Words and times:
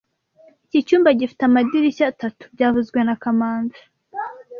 Iki 0.65 0.79
cyumba 0.87 1.09
gifite 1.19 1.41
amadirishya 1.45 2.05
atatu 2.13 2.43
byavuzwe 2.53 2.99
na 3.03 3.15
kamanzi 3.23 3.81